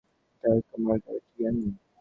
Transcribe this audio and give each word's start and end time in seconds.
Dark, 0.43 0.65
ও 0.73 0.77
Margaret 0.85 1.25
young. 1.37 1.55